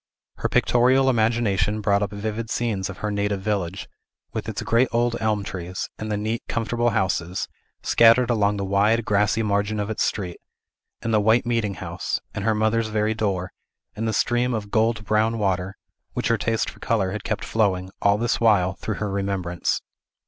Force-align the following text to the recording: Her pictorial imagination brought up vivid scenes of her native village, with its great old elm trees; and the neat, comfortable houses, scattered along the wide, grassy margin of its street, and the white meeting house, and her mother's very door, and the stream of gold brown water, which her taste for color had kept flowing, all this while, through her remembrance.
Her 0.37 0.49
pictorial 0.49 1.11
imagination 1.11 1.79
brought 1.79 2.01
up 2.01 2.09
vivid 2.09 2.49
scenes 2.49 2.89
of 2.89 2.97
her 3.05 3.11
native 3.11 3.41
village, 3.43 3.87
with 4.33 4.49
its 4.49 4.63
great 4.63 4.87
old 4.91 5.15
elm 5.21 5.43
trees; 5.43 5.89
and 5.99 6.11
the 6.11 6.17
neat, 6.17 6.41
comfortable 6.47 6.89
houses, 6.89 7.47
scattered 7.83 8.31
along 8.31 8.57
the 8.57 8.65
wide, 8.65 9.05
grassy 9.05 9.43
margin 9.43 9.79
of 9.79 9.91
its 9.91 10.01
street, 10.03 10.39
and 11.03 11.13
the 11.13 11.21
white 11.21 11.45
meeting 11.45 11.75
house, 11.75 12.19
and 12.33 12.43
her 12.45 12.55
mother's 12.55 12.87
very 12.87 13.13
door, 13.13 13.51
and 13.95 14.07
the 14.07 14.11
stream 14.13 14.55
of 14.55 14.71
gold 14.71 15.05
brown 15.05 15.37
water, 15.37 15.77
which 16.13 16.29
her 16.29 16.37
taste 16.39 16.67
for 16.71 16.79
color 16.79 17.11
had 17.11 17.23
kept 17.23 17.45
flowing, 17.45 17.91
all 18.01 18.17
this 18.17 18.41
while, 18.41 18.73
through 18.73 18.95
her 18.95 19.11
remembrance. 19.11 19.83